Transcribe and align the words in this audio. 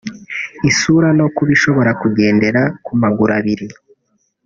isura 0.69 1.09
no 1.19 1.25
kuba 1.35 1.49
ishobora 1.57 1.91
kugendera 2.01 2.61
ku 2.85 2.91
maguru 3.01 3.31
abiri 3.39 3.65